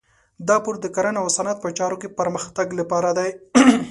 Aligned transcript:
دا 0.47 0.55
پور 0.63 0.75
د 0.81 0.85
کرنې 0.95 1.19
او 1.21 1.27
صنعت 1.37 1.57
په 1.61 1.69
چارو 1.77 1.99
کې 2.01 2.13
پرمختګ 2.19 2.67
لپاره 2.79 3.09
دی. 3.17 3.29